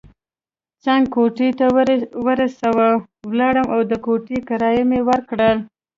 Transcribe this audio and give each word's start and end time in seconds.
څنګ 0.83 1.03
کوټې 1.13 1.49
ته 1.59 1.65
ورسره 2.27 2.87
ولاړم 3.29 3.67
او 3.73 3.79
د 3.91 3.93
کوټې 4.05 4.37
کرایه 4.47 4.83
مې 4.89 4.99
ورکړل. 5.09 5.57